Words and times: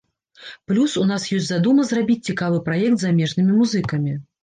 Плюс, 0.71 0.95
у 1.01 1.03
нас 1.11 1.27
ёсць 1.37 1.47
задума 1.51 1.87
зрабіць 1.91 2.19
цікавы 2.33 2.65
праект 2.71 2.97
з 3.07 3.09
замежнымі 3.09 3.51
музыкамі. 3.63 4.21